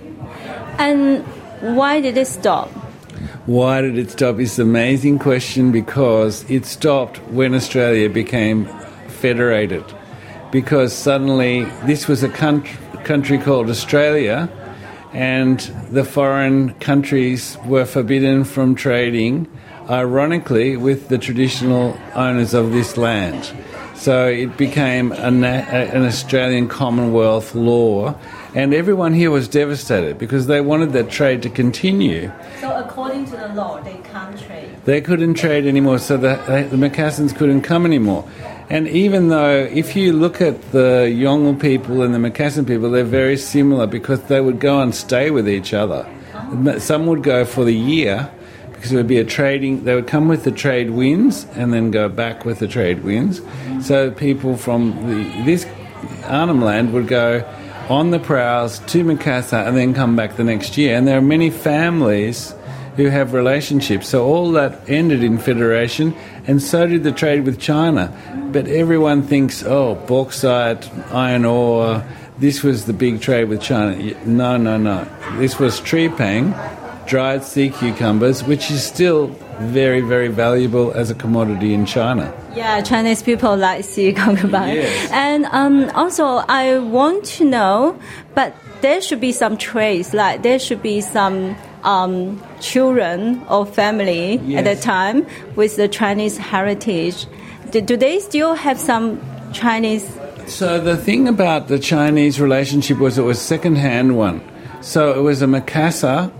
[0.78, 1.24] And
[1.76, 2.68] why did it stop?
[3.46, 8.66] Why did it stop is an amazing question because it stopped when Australia became
[9.16, 9.84] federated.
[10.52, 14.48] Because suddenly this was a country, country called Australia,
[15.12, 19.46] and the foreign countries were forbidden from trading
[19.88, 23.52] ironically, with the traditional owners of this land.
[23.94, 28.14] So it became an, an Australian Commonwealth law,
[28.54, 32.30] and everyone here was devastated because they wanted that trade to continue.
[32.60, 34.70] So, according to the law, they can't trade.
[34.84, 36.36] They couldn't trade anymore, so the,
[36.70, 38.28] the Macassans couldn't come anymore.
[38.68, 43.04] And even though, if you look at the Yolngu people and the Macassan people, they're
[43.04, 46.06] very similar because they would go and stay with each other.
[46.34, 46.78] Uh-huh.
[46.78, 48.30] Some would go for the year
[48.86, 49.82] because it would be a trading.
[49.82, 53.40] They would come with the trade winds and then go back with the trade winds.
[53.84, 55.66] So people from the, this
[56.26, 57.42] Arnhem Land would go
[57.88, 60.94] on the prows to Macassar and then come back the next year.
[60.94, 62.54] And there are many families
[62.94, 64.08] who have relationships.
[64.08, 66.14] So all that ended in federation,
[66.46, 68.16] and so did the trade with China.
[68.52, 72.06] But everyone thinks, oh, bauxite, iron ore.
[72.38, 73.96] This was the big trade with China.
[74.24, 75.08] No, no, no.
[75.38, 76.54] This was trepang
[77.06, 82.32] dried sea cucumbers, which is still very, very valuable as a commodity in China.
[82.54, 84.66] Yeah, Chinese people like sea cucumber.
[84.66, 85.10] Yes.
[85.12, 87.98] And um, also, I want to know,
[88.34, 94.38] but there should be some trace, like there should be some um, children or family
[94.56, 97.26] at the time with the Chinese heritage.
[97.70, 99.20] Do, do they still have some
[99.52, 100.06] Chinese?
[100.46, 104.40] So the thing about the Chinese relationship was it was second-hand one.
[104.82, 106.30] So it was a Macassar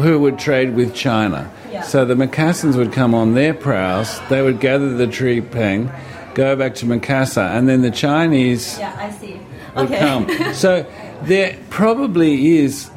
[0.00, 1.50] who would trade with China.
[1.84, 5.90] So the Macassans would come on their prows, they would gather the trepang,
[6.34, 9.40] go back to Macassar, and then the Chinese Yeah, I see.
[9.76, 9.98] would Okay.
[9.98, 10.28] come.
[10.54, 10.86] So
[11.24, 12.90] there probably is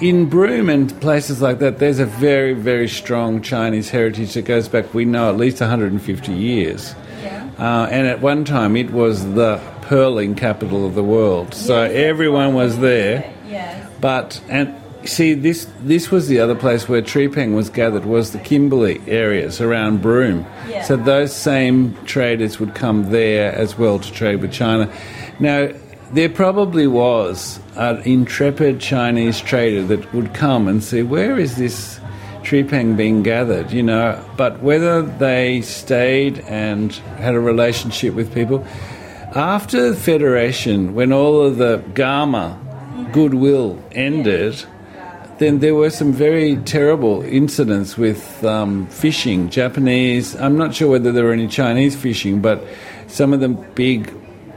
[0.00, 1.78] in Broome and places like that.
[1.78, 4.92] There's a very very strong Chinese heritage that goes back.
[4.94, 6.94] We know at least 150 years.
[7.58, 11.54] Uh, and at one time, it was the pearling capital of the world.
[11.54, 13.32] So everyone was there.
[14.00, 18.38] But and see, this this was the other place where trepang was gathered was the
[18.38, 20.46] Kimberley areas around Broome.
[20.68, 20.82] Yeah.
[20.84, 24.92] So those same traders would come there as well to trade with China.
[25.40, 25.70] Now.
[26.10, 32.00] There probably was an intrepid Chinese trader that would come and see where is this
[32.44, 34.18] trepang being gathered, you know.
[34.38, 38.66] But whether they stayed and had a relationship with people
[39.34, 42.56] after Federation, when all of the Garma
[43.12, 44.64] goodwill ended,
[45.38, 49.48] then there were some very terrible incidents with um, fishing.
[49.50, 52.62] Japanese, I'm not sure whether there were any Chinese fishing, but
[53.06, 54.12] some of the big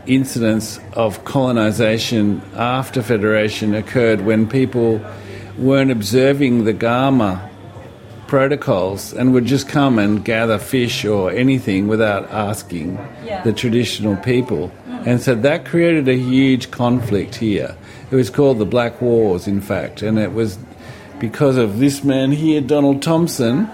[0.08, 5.00] incidents of colonization after Federation occurred when people
[5.58, 7.48] weren't observing the Garma
[8.28, 13.44] protocols and would just come and gather fish or anything without asking Yeah.
[13.44, 14.72] the traditional people.
[15.06, 17.76] And so that created a huge conflict here.
[18.10, 20.58] It was called the Black Wars, in fact, and it was
[21.22, 23.70] because of this man here, Donald Thomson,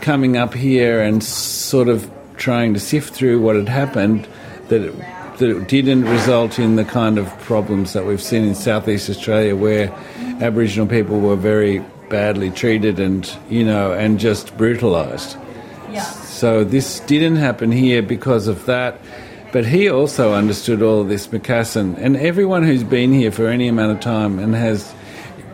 [0.00, 4.26] coming up here and sort of trying to sift through what had happened
[4.68, 4.98] that it,
[5.38, 9.54] that it didn't result in the kind of problems that we've seen in southeast Australia
[9.54, 9.92] where
[10.42, 11.78] Aboriginal people were very
[12.10, 15.36] badly treated and you know and just brutalized.
[15.92, 16.02] Yeah.
[16.02, 19.00] So this didn't happen here because of that.
[19.52, 21.96] But he also understood all of this Macassan.
[21.96, 24.92] And everyone who's been here for any amount of time and has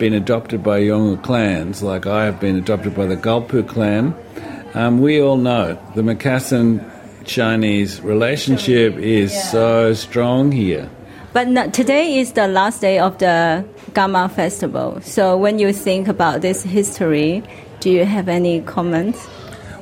[0.00, 4.14] been adopted by Yolngu clans, like I have been adopted by the Galpu clan,
[4.72, 6.82] um, we all know the Macassan
[7.24, 10.88] Chinese relationship is so strong here.
[11.34, 15.00] But no, today is the last day of the Garma Festival.
[15.02, 17.44] So when you think about this history,
[17.80, 19.28] do you have any comments?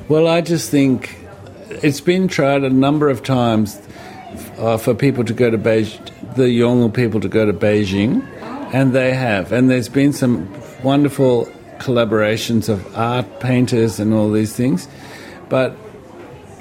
[0.09, 1.17] Well, I just think
[1.81, 3.81] it's been tried a number of times
[4.57, 8.21] uh, for people to go to Beijing, the Yolngu people to go to Beijing,
[8.73, 9.51] and they have.
[9.51, 10.49] And there's been some
[10.83, 11.45] wonderful
[11.77, 14.87] collaborations of art painters and all these things.
[15.49, 15.75] But,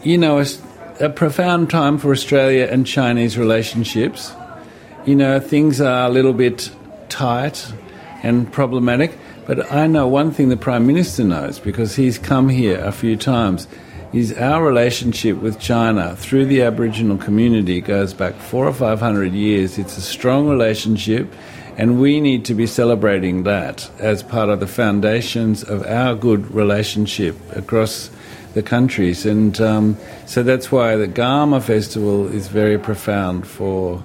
[0.03, 0.61] you know, it's
[1.01, 4.33] a profound time for Australia and Chinese relationships.
[5.05, 6.71] You know, things are a little bit
[7.09, 7.73] tight
[8.23, 9.16] and problematic.
[9.47, 13.16] But I know one thing the Prime Minister knows because he's come here a few
[13.16, 13.66] times
[14.12, 19.33] is our relationship with China through the Aboriginal community goes back four or five hundred
[19.33, 19.79] years.
[19.79, 21.33] It's a strong relationship,
[21.79, 26.51] and we need to be celebrating that as part of the foundations of our good
[26.51, 28.11] relationship across
[28.55, 29.25] the countries.
[29.25, 34.03] And um, so that's why the Garma Festival is very profound for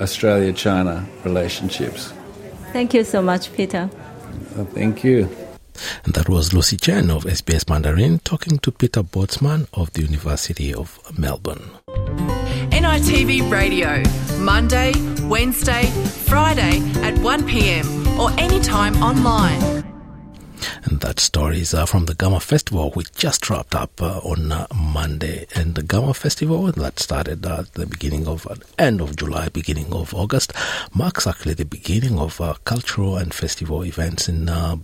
[0.00, 2.12] Australia China relationships.
[2.72, 3.90] Thank you so much, Peter.
[4.56, 5.28] Uh, Thank you.
[6.04, 10.72] And that was Lucy Chen of SBS Mandarin talking to Peter Botsman of the University
[10.72, 11.70] of Melbourne.
[12.70, 14.02] NITV Radio,
[14.38, 14.92] Monday,
[15.22, 15.90] Wednesday,
[16.30, 19.60] Friday at 1pm or anytime online.
[20.84, 24.68] And that story is from the Garma Festival, which just wrapped up uh, on uh,
[24.72, 25.48] Monday.
[25.56, 29.92] And the Garma Festival that started at the beginning of uh, end of July, beginning
[29.92, 30.52] of August,
[30.94, 34.76] marks actually the beginning of uh, cultural and festival events in uh,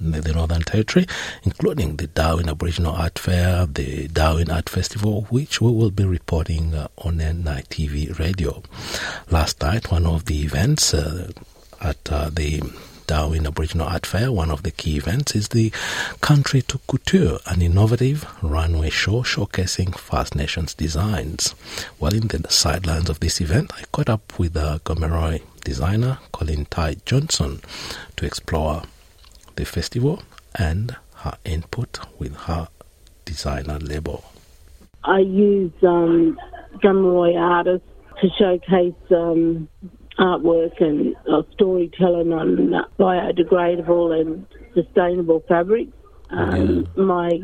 [0.00, 1.06] the the Northern Territory,
[1.44, 6.74] including the Darwin Aboriginal Art Fair, the Darwin Art Festival, which we will be reporting
[6.74, 8.62] uh, on NITV radio.
[9.30, 11.30] Last night, one of the events uh,
[11.80, 12.62] at uh, the
[13.06, 15.70] Darwin Aboriginal Art Fair, one of the key events is the
[16.20, 21.54] Country to Couture, an innovative runway show showcasing First Nations designs.
[22.00, 26.66] Well, in the sidelines of this event, I caught up with uh, Gomeroi designer Colleen
[26.66, 27.60] Tighe Johnson
[28.16, 28.82] to explore
[29.56, 30.22] the festival
[30.54, 32.68] and her input with her
[33.24, 34.24] designer label.
[35.04, 36.38] I use um,
[36.82, 37.88] Drumroy artists
[38.20, 39.68] to showcase um,
[40.18, 45.92] artwork and uh, storytelling on biodegradable and sustainable fabrics.
[46.30, 47.02] Um, yeah.
[47.02, 47.40] My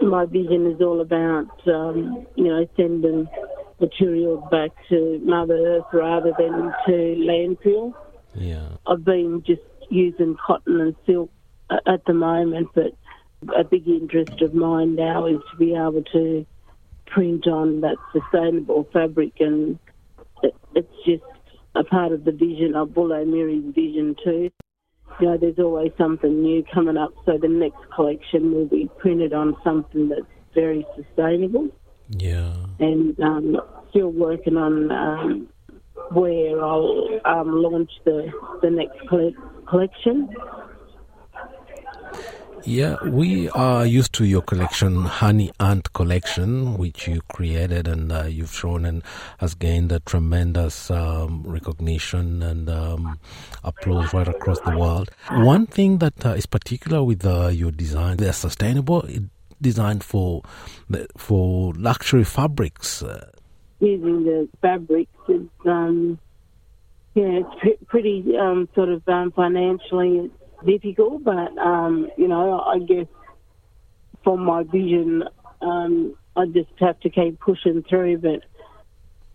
[0.00, 3.28] my vision is all about um, you know sending
[3.80, 7.94] materials back to Mother Earth rather than to landfill.
[8.34, 9.62] Yeah, I've been just
[9.92, 11.30] using cotton and silk
[11.86, 12.92] at the moment, but
[13.56, 16.46] a big interest of mine now is to be able to
[17.06, 19.78] print on that sustainable fabric, and
[20.42, 21.24] it, it's just
[21.74, 24.50] a part of the vision of Bulla Miri's vision too.
[25.20, 29.32] You know, there's always something new coming up, so the next collection will be printed
[29.32, 30.22] on something that's
[30.54, 31.68] very sustainable.
[32.08, 32.54] Yeah.
[32.78, 35.48] And um, still working on um,
[36.10, 38.30] where I'll um, launch the
[38.62, 39.06] the next
[39.72, 40.28] collection.
[42.64, 48.24] Yeah, we are used to your collection, Honey Ant Collection, which you created and uh,
[48.24, 49.02] you've shown and
[49.38, 53.18] has gained a tremendous um, recognition and um,
[53.64, 55.10] applause right across the world.
[55.30, 59.08] One thing that uh, is particular with uh, your design, they're sustainable,
[59.60, 60.42] designed for
[61.16, 63.02] for luxury fabrics.
[63.02, 63.30] Uh.
[63.80, 66.20] Using the fabrics is, um,
[67.14, 70.30] yeah, it's pretty um, sort of um, financially
[70.64, 73.06] difficult, but um, you know, I guess
[74.24, 75.24] from my vision,
[75.60, 78.18] um, I just have to keep pushing through.
[78.18, 78.44] But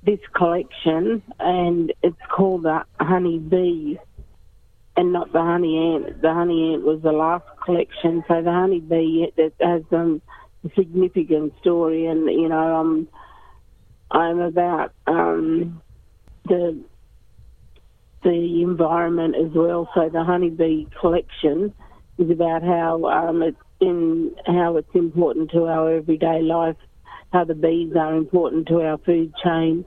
[0.03, 3.99] this collection, and it's called the Honey Bee,
[4.95, 6.19] and not the Honey Ant.
[6.21, 10.19] The Honey Ant was the last collection, so the Honey Bee that has um,
[10.65, 13.07] a significant story, and you know, I'm
[14.09, 15.79] I'm about um,
[16.47, 16.83] the
[18.27, 19.89] the environment as well.
[19.95, 21.73] So the honeybee collection
[22.17, 26.75] is about how um, it's in how it's important to our everyday life,
[27.31, 29.85] how the bees are important to our food chain,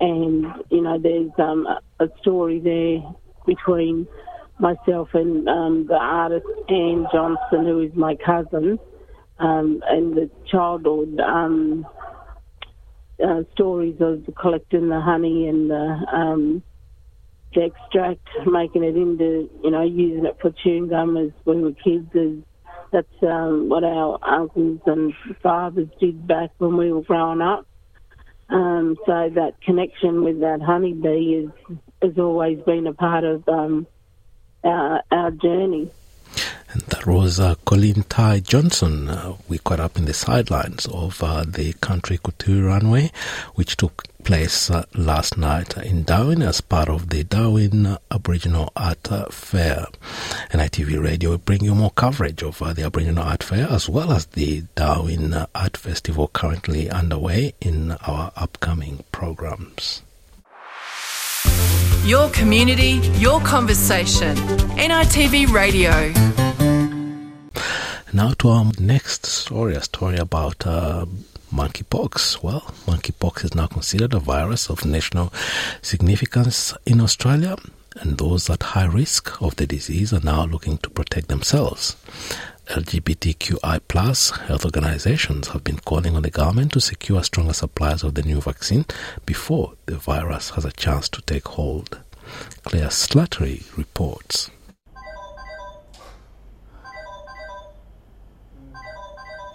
[0.00, 1.66] and you know there's um,
[1.98, 3.12] a story there
[3.46, 4.06] between
[4.60, 8.78] myself and um, the artist Anne Johnson, who is my cousin,
[9.40, 11.84] um, and the childhood um,
[13.26, 16.62] uh, stories of collecting the honey and the um,
[17.54, 21.72] the extract, making it into, you know, using it for chewing gum as we were
[21.72, 22.08] kids.
[22.14, 22.42] Is,
[22.92, 27.66] that's um, what our uncles and fathers did back when we were growing up.
[28.48, 33.86] Um, so that connection with that honeybee is, has always been a part of um,
[34.62, 35.90] our, our journey.
[36.72, 39.08] And that was uh, Colleen Tighe Johnson.
[39.08, 43.10] Uh, we caught up in the sidelines of uh, the Country Couture Runway,
[43.54, 49.08] which took place uh, last night in Darwin as part of the Darwin Aboriginal Art
[49.30, 49.86] Fair.
[50.50, 54.12] NITV Radio will bring you more coverage of uh, the Aboriginal Art Fair as well
[54.12, 60.02] as the Darwin Art Festival currently underway in our upcoming programs.
[62.04, 64.36] Your community, your conversation.
[64.76, 66.51] NITV Radio.
[68.12, 71.06] Now to our next story, a story about uh,
[71.52, 72.42] monkeypox.
[72.42, 75.32] Well, monkeypox is now considered a virus of national
[75.82, 77.56] significance in Australia,
[78.00, 81.96] and those at high risk of the disease are now looking to protect themselves.
[82.68, 88.14] LGBTQI plus health organizations have been calling on the government to secure stronger supplies of
[88.14, 88.86] the new vaccine
[89.26, 91.98] before the virus has a chance to take hold.
[92.62, 94.50] Claire Slattery reports.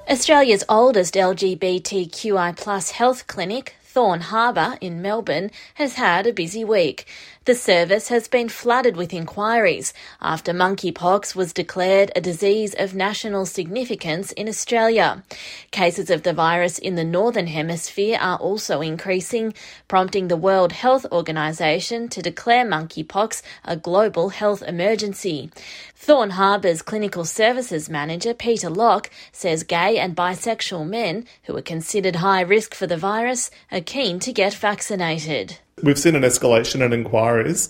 [0.10, 7.06] Australia's oldest LGBTQI plus health clinic, Thorne Harbour in Melbourne, has had a busy week.
[7.48, 13.46] The service has been flooded with inquiries after monkeypox was declared a disease of national
[13.46, 15.24] significance in Australia.
[15.72, 19.54] Cases of the virus in the Northern Hemisphere are also increasing,
[19.88, 25.50] prompting the World Health Organization to declare monkeypox a global health emergency.
[25.96, 32.18] Thorne Harbour's clinical services manager, Peter Locke, says gay and bisexual men who are considered
[32.18, 35.60] high risk for the virus are keen to get vaccinated.
[35.84, 37.70] We've seen an escalation in inquiries,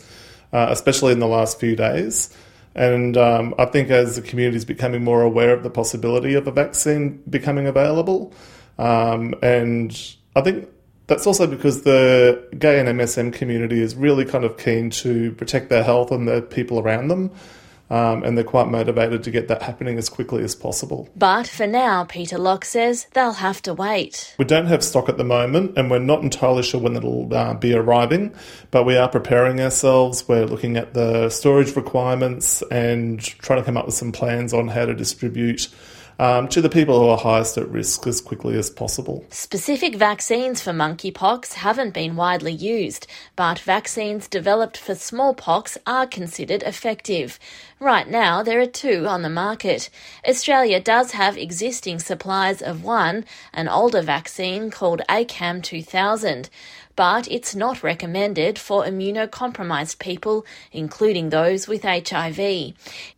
[0.54, 2.34] uh, especially in the last few days.
[2.74, 6.48] And um, I think as the community is becoming more aware of the possibility of
[6.48, 8.34] a vaccine becoming available,
[8.78, 9.92] um, and
[10.38, 10.70] I think
[11.08, 15.70] that's also because the gay and MSM community is really kind of keen to protect
[15.70, 17.32] their health and the people around them
[17.90, 21.10] um, and they're quite motivated to get that happening as quickly as possible.
[21.16, 24.36] But for now, Peter Locke says they'll have to wait.
[24.38, 27.54] We don't have stock at the moment, and we're not entirely sure when it'll uh,
[27.54, 28.34] be arriving,
[28.72, 30.28] but we are preparing ourselves.
[30.28, 34.68] We're looking at the storage requirements and trying to come up with some plans on
[34.68, 35.70] how to distribute
[36.20, 39.26] um, to the people who are highest at risk as quickly as possible.
[39.30, 46.64] Specific vaccines for monkeypox haven't been widely used, but vaccines developed for smallpox are considered
[46.64, 47.40] effective.
[47.80, 49.92] Right now, there are two on the market.
[50.28, 53.24] Australia does have existing supplies of one,
[53.54, 56.50] an older vaccine called ACAM 2000
[56.98, 62.40] but it's not recommended for immunocompromised people, including those with HIV.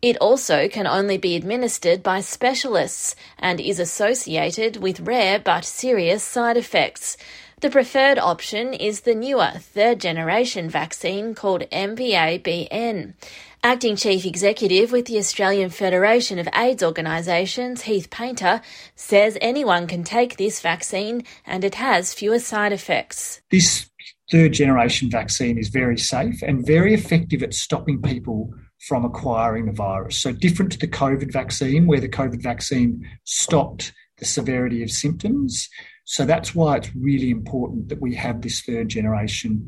[0.02, 6.22] It also can only be administered by specialists and is associated with rare but serious
[6.22, 7.16] side effects.
[7.60, 13.14] The preferred option is the newer third generation vaccine called MVA-BN.
[13.62, 18.62] Acting Chief Executive with the Australian Federation of AIDS Organisations, Heath Paynter,
[18.94, 23.42] says anyone can take this vaccine and it has fewer side effects.
[23.50, 23.90] This
[24.30, 29.72] third generation vaccine is very safe and very effective at stopping people from acquiring the
[29.72, 30.16] virus.
[30.16, 35.68] So, different to the COVID vaccine, where the COVID vaccine stopped the severity of symptoms.
[36.06, 39.66] So, that's why it's really important that we have this third generation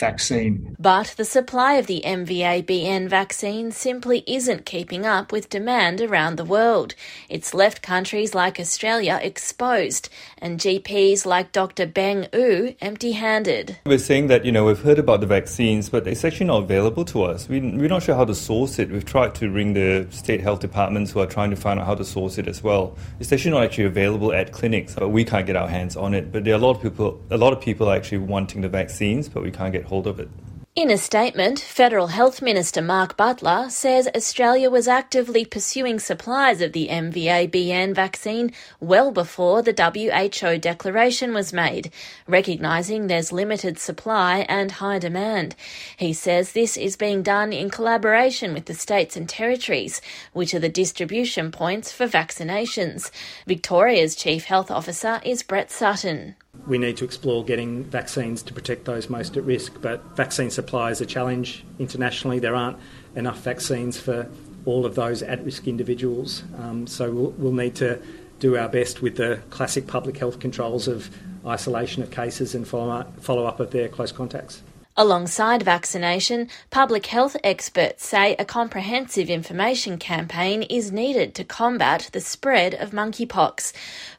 [0.00, 0.74] vaccine.
[0.78, 6.44] But the supply of the MVA-BN vaccine simply isn't keeping up with demand around the
[6.44, 6.94] world.
[7.28, 11.86] It's left countries like Australia exposed and GPs like Dr.
[11.86, 13.76] Beng Eu empty-handed.
[13.86, 17.04] We're saying that, you know, we've heard about the vaccines, but it's actually not available
[17.06, 17.48] to us.
[17.48, 18.90] We, we're not sure how to source it.
[18.90, 21.94] We've tried to ring the state health departments who are trying to find out how
[21.94, 22.96] to source it as well.
[23.20, 26.32] It's actually not actually available at clinics, but we can't get our hands on it.
[26.32, 28.68] But there are a lot of people, a lot of people are actually wanting the
[28.68, 30.30] vaccines, but we can't get hold of it.
[30.76, 36.72] In a statement, Federal Health Minister Mark Butler says Australia was actively pursuing supplies of
[36.72, 41.90] the MVA-BN vaccine well before the WHO declaration was made,
[42.28, 45.56] recognising there's limited supply and high demand.
[45.96, 50.00] He says this is being done in collaboration with the states and territories,
[50.32, 53.10] which are the distribution points for vaccinations.
[53.44, 56.36] Victoria's Chief Health Officer is Brett Sutton
[56.66, 59.74] we need to explore getting vaccines to protect those most at risk.
[59.80, 62.38] But vaccine supply is a challenge internationally.
[62.38, 62.78] There aren't
[63.14, 64.28] enough vaccines for
[64.66, 66.44] all of those at risk individuals.
[66.58, 68.00] Um, so we'll, we'll need to
[68.38, 71.10] do our best with the classic public health controls of
[71.46, 74.62] isolation of cases and follow up, follow up of their close contacts.
[74.96, 82.20] Alongside vaccination, public health experts say a comprehensive information campaign is needed to combat the
[82.20, 83.72] spread of monkeypox.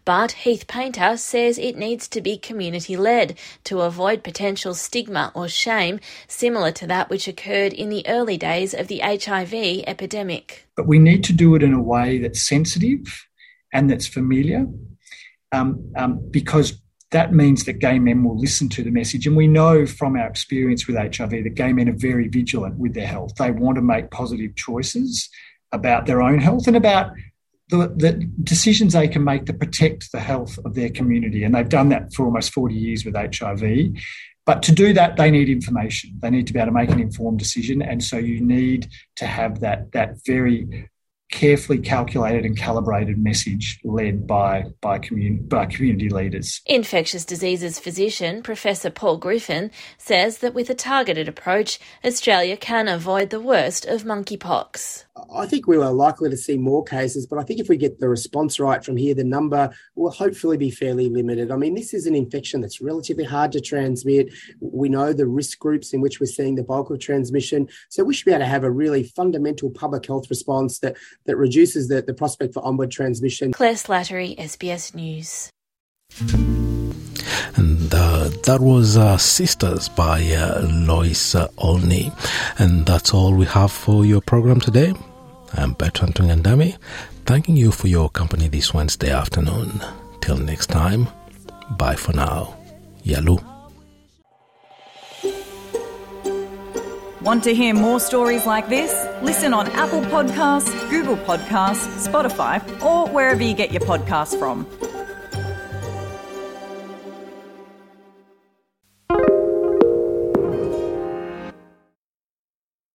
[0.06, 5.50] But Heath Paynter says it needs to be community led to avoid potential stigma or
[5.50, 10.68] shame similar to that which occurred in the early days of the HIV epidemic.
[10.78, 13.28] But we need to do it in a way that's sensitive
[13.74, 14.66] and that's familiar
[15.52, 16.81] um, um, because
[17.12, 19.28] that means that gay men will listen to the message.
[19.28, 22.94] And we know from our experience with HIV that gay men are very vigilant with
[22.94, 23.36] their health.
[23.36, 25.30] They want to make positive choices
[25.74, 27.12] about their own health and about
[27.70, 31.44] the, the, decisions they can make to protect the health of their community.
[31.44, 33.94] And they've done that for almost 40 years with HIV.
[34.46, 36.18] But to do that, they need information.
[36.20, 37.82] They need to be able to make an informed decision.
[37.82, 40.90] And so you need to have that, that very
[41.32, 46.62] carefully calculated and calibrated message led by, by, commun- by community leaders.
[46.66, 53.30] Infectious diseases physician Professor Paul Griffin says that with a targeted approach, Australia can avoid
[53.30, 55.06] the worst of monkeypox.
[55.36, 58.00] I think we are likely to see more cases, but I think if we get
[58.00, 61.52] the response right from here, the number will hopefully be fairly limited.
[61.52, 64.34] I mean, this is an infection that's relatively hard to transmit.
[64.62, 67.68] We know the risk groups in which we're seeing the bulk of transmission.
[67.90, 70.96] So we should be able to have a really fundamental public health response that,
[71.26, 73.52] that reduces the, the prospect for onward transmission.
[73.52, 75.52] Claire Slattery, SBS News.
[77.62, 82.12] And uh, that was uh, Sisters by uh, Lois Olney.
[82.58, 84.96] And that's all we have for your program today.
[85.54, 86.76] I'm Bertrand Tungandame,
[87.28, 89.80] thanking you for your company this Wednesday afternoon.
[90.22, 91.08] Till next time,
[91.78, 92.58] bye for now.
[93.04, 93.38] Yalu.
[97.22, 98.92] Want to hear more stories like this?
[99.22, 104.66] Listen on Apple Podcasts, Google Podcasts, Spotify, or wherever you get your podcasts from.